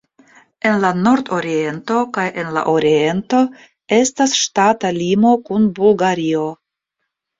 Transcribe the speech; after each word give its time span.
En 0.67 0.77
la 0.83 0.89
nordoriento 1.07 1.97
kaj 2.15 2.23
en 2.43 2.49
la 2.57 2.63
oriento 2.73 3.41
estas 4.01 4.35
ŝtata 4.41 4.95
limo 4.99 5.35
kun 5.51 5.69
Bulgario. 5.81 6.49